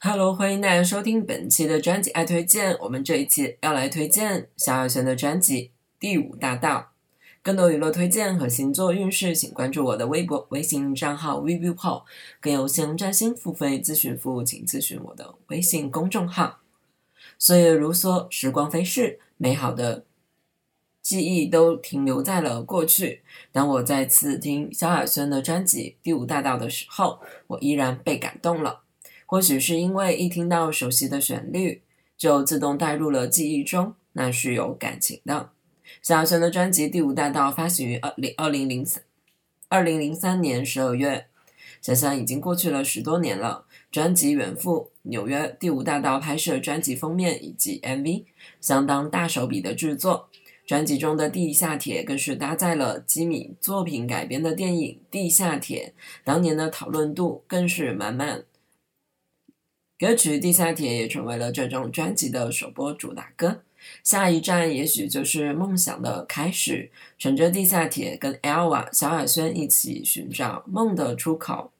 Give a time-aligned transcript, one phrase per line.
[0.00, 2.78] Hello，欢迎大家收听本期的专辑爱推荐。
[2.82, 5.64] 我们这一期要来推荐萧亚轩的专辑
[5.98, 6.78] 《第五大道》。
[7.42, 12.04] 更多娱乐推荐和星座运势，请关注我的微博、微信账号 vivipo。
[12.40, 16.60] 更有星占星付费咨询服务，请咨询我的微信公众号。
[17.36, 20.04] 岁月如梭，时光飞逝，美好的
[21.02, 23.22] 记忆都停留在了过去。
[23.50, 27.18] 当我再次听萧亚轩的专辑《第五大道》的时候，
[27.48, 28.82] 我依然被感动了。
[29.28, 31.82] 或许是因为一听到熟悉的旋律，
[32.16, 35.50] 就自动带入了记忆中，那是有感情的。
[36.00, 39.02] 小轩的专辑《第五大道》发行于二零二零零三
[39.68, 41.26] 二零零三年十二月，
[41.82, 43.66] 想想已经过去了十多年了。
[43.90, 48.24] 专辑远赴纽约第五大道拍摄专辑封面以及 MV，
[48.62, 50.30] 相当大手笔的制作。
[50.66, 55.92] 专辑中的《地下铁》更是搭载了基米作品改编的电影《地下铁》，
[56.24, 58.44] 当年的讨论度更是满满。
[59.98, 63.62] 歌曲《地下铁》也成为了这张专辑的首播主打歌。
[64.04, 66.88] 下一站也许就是梦想的开始。
[67.18, 71.72] 乘着地下铁，跟 Elva 小雅轩一起寻找梦的出口。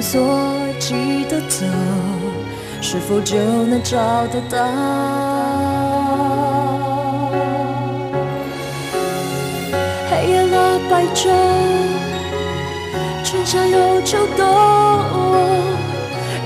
[0.00, 0.20] 所
[0.78, 1.66] 记得走，
[2.80, 3.98] 是否就能找
[4.28, 4.58] 得到？
[10.10, 11.28] 黑夜了白昼，
[13.22, 14.44] 春夏又秋冬，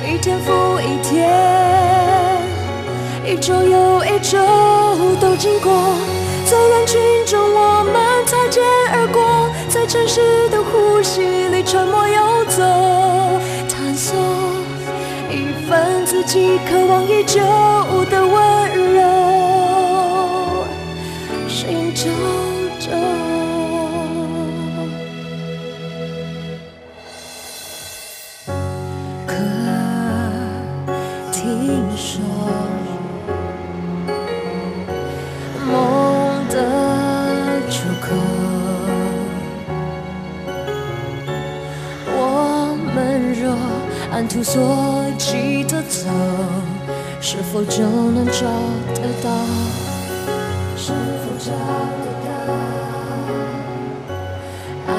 [0.04, 1.30] 一天复一天，
[3.24, 4.38] 一周又一周
[5.20, 5.72] 都经过，
[6.44, 7.94] 在人群中我们
[8.26, 12.06] 擦肩而过，在城市的呼吸里沉默
[16.26, 17.40] 己渴望已久
[18.10, 19.05] 的温柔，
[44.36, 44.60] 按图索
[45.18, 45.82] 骥的。
[45.82, 46.10] 走，
[47.22, 48.42] 是否就能找
[48.94, 49.30] 得到？
[50.76, 51.52] 是否找
[52.02, 52.28] 得到？
[54.88, 54.94] 爱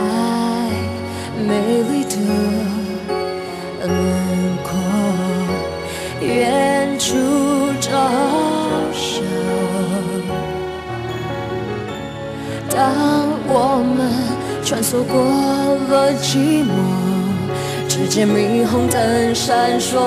[1.47, 1.49] 美
[1.83, 2.15] 丽的
[3.85, 3.89] 轮
[4.63, 4.69] 廓，
[6.19, 7.05] 远处
[7.79, 7.91] 照
[8.91, 9.21] 射。
[12.69, 12.83] 当
[13.47, 13.53] 我
[13.95, 13.99] 们
[14.63, 15.15] 穿梭过
[15.89, 17.16] 了寂寞。
[17.97, 19.97] 只见霓虹灯闪烁，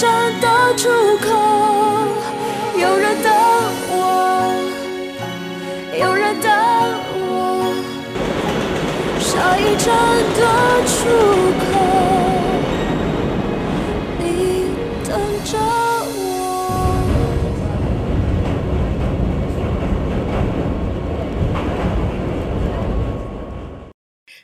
[0.00, 0.08] 站
[0.40, 0.88] 的出
[1.18, 1.28] 口
[2.74, 3.30] 有人等
[3.90, 3.94] 我
[5.92, 6.50] 有人等
[7.18, 7.74] 我
[9.20, 9.92] 下一站
[10.38, 10.40] 的
[10.86, 10.96] 出
[11.66, 11.69] 口。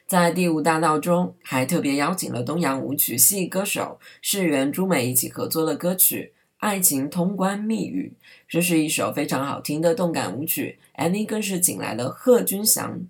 [0.07, 8.17] 在第五大道中还特别邀请了东洋舞曲系歌手世园珠美一起合作的歌曲爱情通关密语
[8.47, 10.79] 这是一首非常好听的动感舞曲。
[10.93, 13.01] 安妮更是请来了贺军翔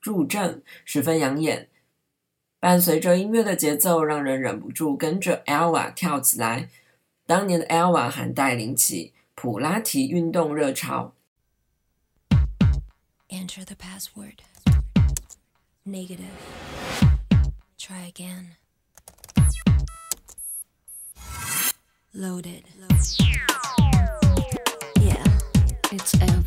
[0.00, 1.68] 助阵十分养眼。
[2.58, 6.68] 伴随着音乐的节奏让人忍不住跟着 elva 跳起来。
[7.26, 11.14] 当年的 elva 还带领起普拉提运动热潮。
[13.28, 14.49] Enter the password.
[15.86, 16.26] Negative.
[17.78, 18.56] Try again.
[22.12, 22.64] Loaded.
[25.00, 25.24] Yeah,
[25.90, 26.39] it's out.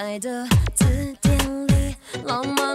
[0.00, 0.46] 爱的
[0.76, 0.84] 字
[1.20, 2.67] 典里浪漫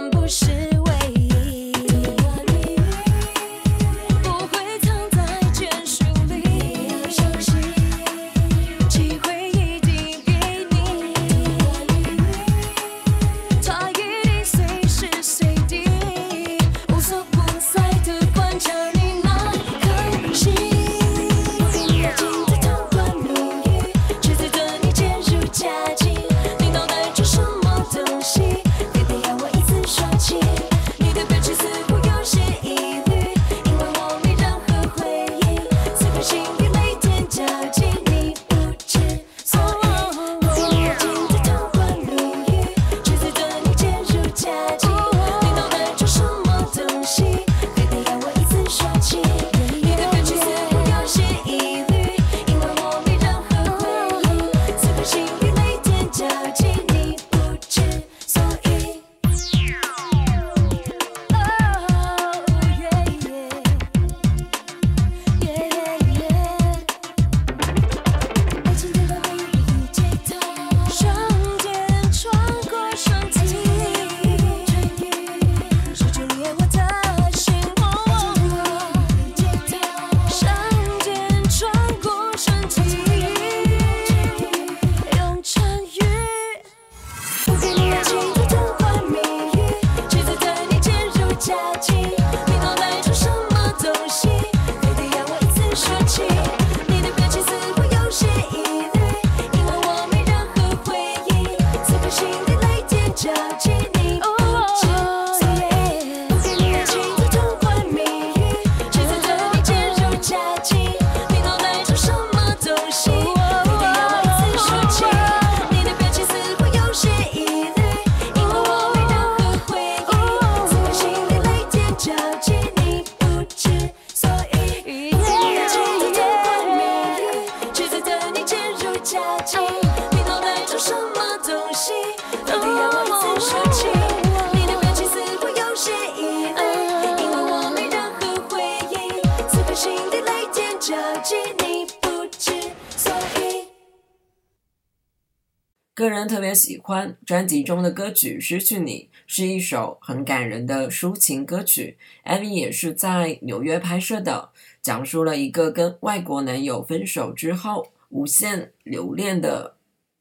[145.94, 151.96] 个人特别喜欢专辑中的歌曲《失去你》，是一首很感人的抒情歌曲。
[152.24, 154.50] MV 也是在纽约拍摄的，
[154.82, 159.76] 讲述了一个跟外国男友分手之后无限留恋的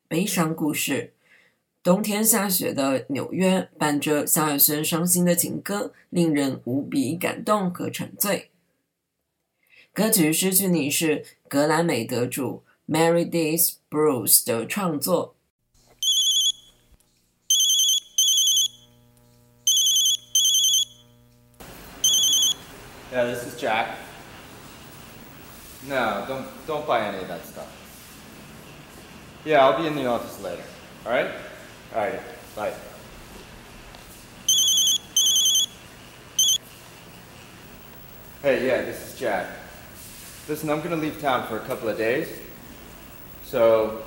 [0.07, 1.13] 悲伤故事。
[1.81, 8.51] 冬天下雪的纽约，伴着萧亚轩伤心的情歌，令人无比感动和沉醉。
[9.91, 15.33] 歌曲《失去你》是格莱美得主 Meredith Bruce 的创作。
[23.13, 23.95] Yeah, this is Jack.
[25.87, 27.67] No, don't don't buy any of that stuff.
[29.45, 30.63] Yeah, I'll be in the office later.
[31.05, 31.29] All right?
[31.93, 32.19] All right.
[32.55, 32.73] Bye.
[38.41, 39.45] Hey, yeah, this is Jack.
[40.49, 42.29] Listen, I'm gonna leave town for a couple of days.
[43.45, 44.01] So,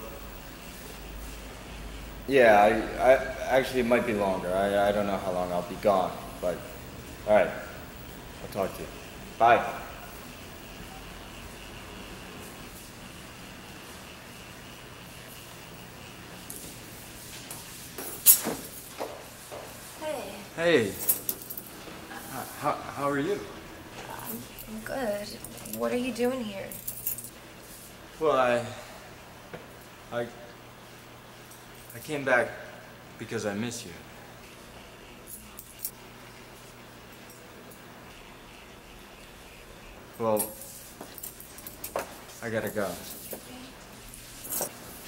[2.26, 3.14] yeah, I, I
[3.56, 4.52] actually it might be longer.
[4.52, 6.10] I, I don't know how long I'll be gone,
[6.40, 6.58] but
[7.28, 7.50] all right.
[8.42, 8.88] I'll talk to you.
[9.38, 9.64] Bye.
[20.00, 20.92] Hey, Hey.
[22.60, 23.38] How, how are you?
[24.08, 25.28] I'm good.
[25.78, 26.66] What are you doing here?
[28.18, 28.64] Well, I.
[30.12, 30.26] I.
[31.94, 32.48] I came back
[33.18, 33.92] because I miss you.
[40.19, 40.43] Well,
[42.43, 42.87] I gotta go.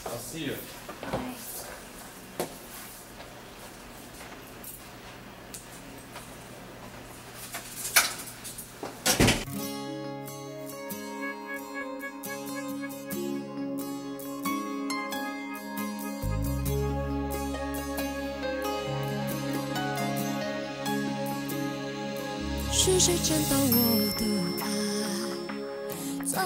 [0.06, 0.56] I'll see you.
[1.02, 1.20] Bye.
[22.86, 23.66] 是谁捡到我
[24.20, 24.37] 的爱，在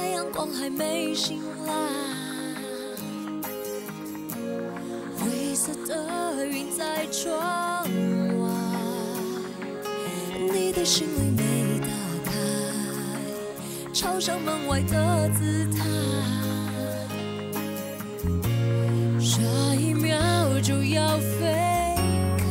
[0.02, 1.72] 太阳光还没醒来，
[5.16, 7.38] 灰色的云在窗
[7.84, 8.50] 外，
[10.52, 11.86] 你的行李没打
[12.24, 12.32] 开，
[13.92, 15.84] 朝向门外的姿态，
[19.20, 19.40] 下
[19.76, 20.18] 一秒
[20.64, 21.94] 就要飞
[22.38, 22.44] 开。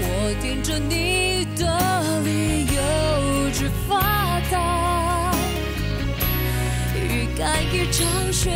[0.00, 1.27] 我盯着你
[7.38, 8.50] 预感一场雪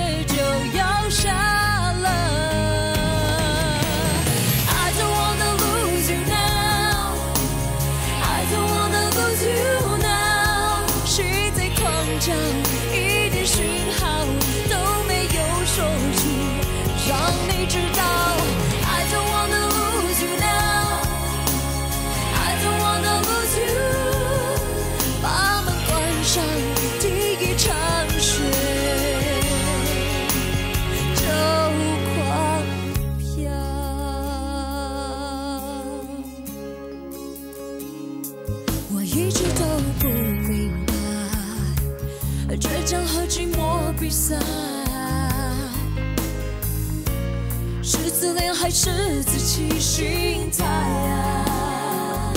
[48.22, 52.32] 是自恋还是自欺心态啊？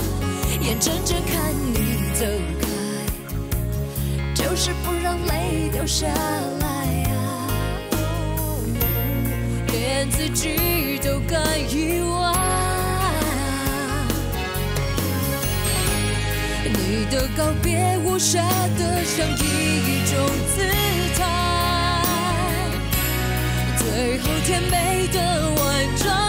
[0.60, 2.26] 眼睁睁看你走
[2.60, 2.68] 开，
[4.34, 7.14] 就是不让泪掉下来啊！
[9.68, 11.40] 连自己都敢
[11.72, 12.34] 意外，
[16.64, 18.42] 你的告别无暇
[18.76, 20.18] 的像一种
[20.56, 20.66] 自
[23.96, 25.20] 最后甜美的
[25.56, 26.25] 完整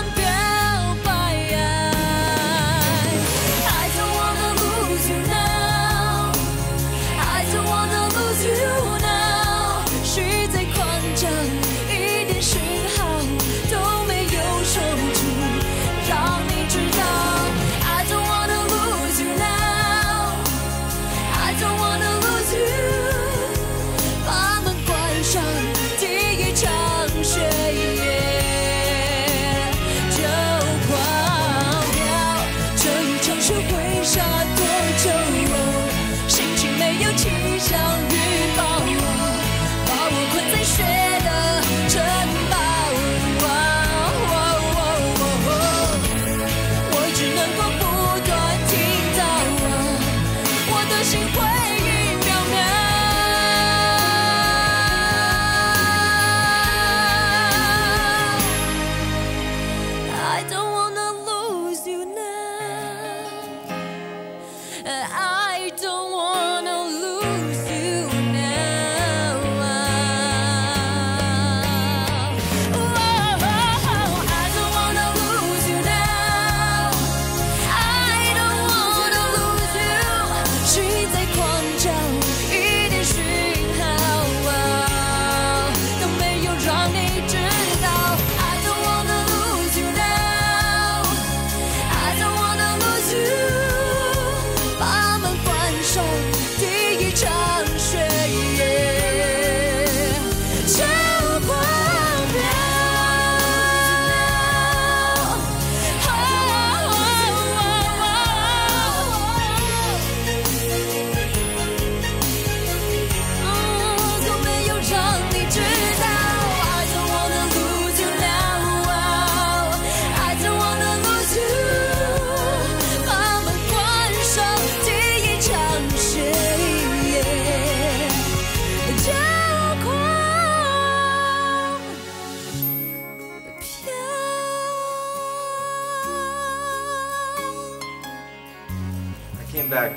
[139.69, 139.93] back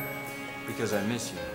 [0.67, 1.39] because I miss you.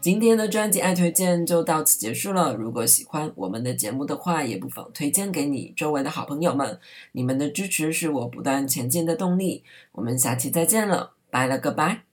[0.00, 2.54] 今天的专辑爱推荐就到此结束了。
[2.54, 6.78] 如果喜欢我们的节目的话，也不妨推荐给你周围的好朋友们。
[7.10, 9.64] 你们的支持是我不断前进的动力。
[9.90, 12.05] 我们下期再见了，拜了个拜。